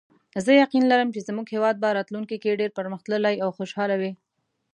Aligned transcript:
زه 0.45 0.51
یقین 0.63 0.83
لرم 0.91 1.09
چې 1.15 1.25
زموږ 1.27 1.47
هیواد 1.53 1.75
به 1.79 1.95
راتلونکي 1.97 2.37
کې 2.43 2.59
ډېر 2.59 2.71
پرمختللی 2.77 3.35
او 3.43 3.49
خوشحاله 3.57 3.95
وي 4.01 4.11